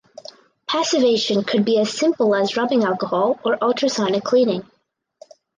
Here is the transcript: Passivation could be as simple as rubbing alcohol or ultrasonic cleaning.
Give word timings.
Passivation 0.67 1.43
could 1.43 1.63
be 1.63 1.77
as 1.79 1.93
simple 1.95 2.33
as 2.33 2.57
rubbing 2.57 2.83
alcohol 2.83 3.39
or 3.45 3.63
ultrasonic 3.63 4.23
cleaning. 4.23 4.65